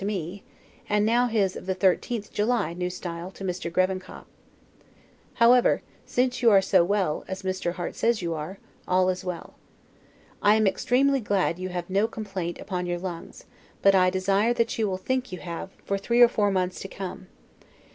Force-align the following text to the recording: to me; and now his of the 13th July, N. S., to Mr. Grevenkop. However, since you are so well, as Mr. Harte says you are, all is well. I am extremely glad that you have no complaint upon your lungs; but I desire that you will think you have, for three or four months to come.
to 0.01 0.05
me; 0.05 0.41
and 0.89 1.05
now 1.05 1.27
his 1.27 1.55
of 1.55 1.67
the 1.67 1.75
13th 1.75 2.31
July, 2.31 2.71
N. 2.71 2.81
S., 2.81 2.97
to 3.01 3.07
Mr. 3.43 3.71
Grevenkop. 3.71 4.25
However, 5.35 5.83
since 6.07 6.41
you 6.41 6.49
are 6.49 6.59
so 6.59 6.83
well, 6.83 7.23
as 7.27 7.43
Mr. 7.43 7.73
Harte 7.73 7.93
says 7.95 8.19
you 8.19 8.33
are, 8.33 8.57
all 8.87 9.09
is 9.09 9.23
well. 9.23 9.53
I 10.41 10.55
am 10.55 10.65
extremely 10.65 11.19
glad 11.19 11.57
that 11.57 11.61
you 11.61 11.69
have 11.69 11.87
no 11.87 12.07
complaint 12.07 12.59
upon 12.59 12.87
your 12.87 12.97
lungs; 12.97 13.45
but 13.83 13.93
I 13.93 14.09
desire 14.09 14.55
that 14.55 14.75
you 14.79 14.89
will 14.89 14.97
think 14.97 15.31
you 15.31 15.37
have, 15.41 15.69
for 15.85 15.99
three 15.99 16.21
or 16.21 16.27
four 16.27 16.49
months 16.49 16.79
to 16.79 16.87
come. 16.87 17.27